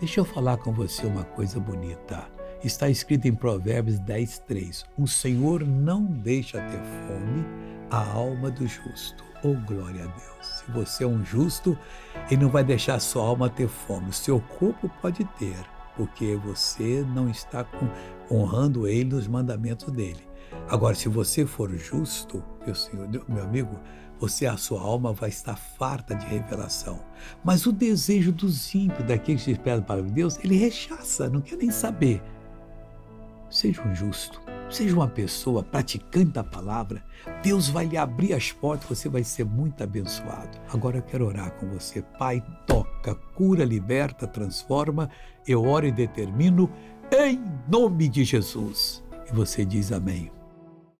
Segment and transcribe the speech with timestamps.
[0.00, 2.30] Deixa eu falar com você uma coisa bonita.
[2.62, 4.84] Está escrito em Provérbios 10, 3.
[4.96, 7.44] O Senhor não deixa ter fome
[7.90, 9.24] a alma do justo.
[9.42, 10.46] Oh, glória a Deus.
[10.46, 11.76] Se você é um justo,
[12.30, 14.10] Ele não vai deixar sua alma ter fome.
[14.10, 15.58] O seu corpo pode ter,
[15.96, 17.66] porque você não está
[18.30, 20.28] honrando Ele nos mandamentos dele.
[20.68, 23.80] Agora, se você for justo, meu senhor, meu amigo,
[24.20, 27.00] você, a sua alma vai estar farta de revelação.
[27.42, 31.70] Mas o desejo dos ímpios, daqueles que esperam para Deus, ele rechaça, não quer nem
[31.70, 32.22] saber.
[33.48, 37.02] Seja um justo, seja uma pessoa praticante da palavra,
[37.42, 40.58] Deus vai lhe abrir as portas, você vai ser muito abençoado.
[40.70, 42.02] Agora eu quero orar com você.
[42.18, 45.08] Pai, toca, cura, liberta, transforma.
[45.46, 46.70] Eu oro e determino
[47.10, 49.02] em nome de Jesus.
[49.30, 50.30] E você diz amém.